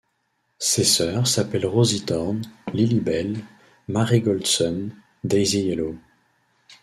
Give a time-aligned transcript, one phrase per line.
[0.57, 2.41] Ses sœurs s'appellent Rosie Thorn,
[2.73, 3.37] Lily Belle,
[3.87, 5.95] Marigold Sun, Daisy Yellow.